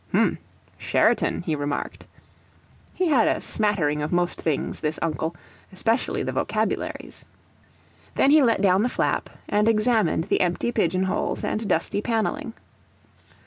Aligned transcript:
"H'm! 0.11 0.39
Sheraton!" 0.79 1.43
he 1.43 1.53
remarked. 1.55 2.07
(He 2.95 3.09
had 3.09 3.27
a 3.27 3.39
smattering 3.39 4.01
of 4.01 4.11
most 4.11 4.41
things, 4.41 4.79
this 4.79 4.97
uncle, 4.99 5.35
especially 5.71 6.23
the 6.23 6.31
vocabularies.) 6.31 7.23
Then 8.15 8.31
he 8.31 8.41
let 8.41 8.61
down 8.61 8.81
the 8.81 8.89
flap, 8.89 9.29
and 9.47 9.69
examined 9.69 10.23
the 10.23 10.41
empty 10.41 10.71
pigeon 10.71 11.03
holes 11.03 11.43
and 11.43 11.67
dusty 11.67 12.01
panelling. 12.01 12.55